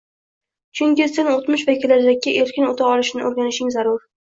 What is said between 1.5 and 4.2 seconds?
va kelajakka erkin o‘ta olishni o‘rganishing zarur.